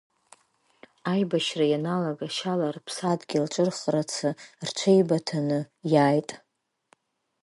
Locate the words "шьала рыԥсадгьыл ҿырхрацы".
2.35-4.29